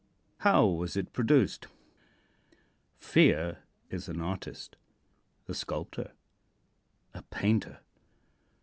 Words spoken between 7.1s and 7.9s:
a painter.